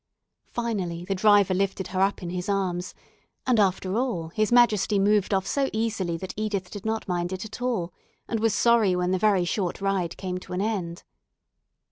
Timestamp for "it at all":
7.31-7.93